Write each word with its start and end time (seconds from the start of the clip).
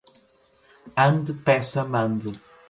Ande, 1.03 1.35
peça, 1.45 1.83
mande. 1.83 2.31